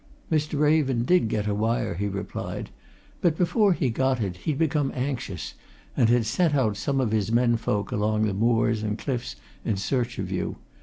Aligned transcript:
"Mr. 0.31 0.59
Raven 0.59 1.03
did 1.05 1.29
get 1.29 1.45
a 1.45 1.53
wire," 1.53 1.93
he 1.93 2.07
replied; 2.07 2.71
"but 3.21 3.37
before 3.37 3.73
he 3.73 3.91
got 3.91 4.19
it, 4.19 4.35
he'd 4.37 4.57
become 4.57 4.91
anxious, 4.95 5.53
and 5.95 6.09
had 6.09 6.25
sent 6.25 6.55
out 6.55 6.75
some 6.75 6.99
of 6.99 7.11
his 7.11 7.31
men 7.31 7.55
folk 7.55 7.91
along 7.91 8.23
the 8.25 8.33
moors 8.33 8.81
and 8.81 8.97
cliffs 8.97 9.35
in 9.63 9.77
search 9.77 10.17
of 10.17 10.31
you. 10.31 10.55